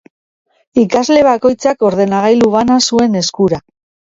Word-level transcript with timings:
Ikasle 0.83 1.19
bakoitzak 1.27 1.87
ordenagailu 1.91 2.51
bana 2.59 2.79
zuen 2.89 3.21
eskura. 3.21 3.63